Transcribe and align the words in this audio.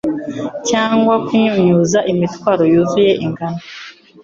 Cyangwa 0.69 1.13
kunyunyuza 1.25 1.99
imitwaro 2.11 2.63
yuzuye 2.71 3.11
ingano. 3.25 3.61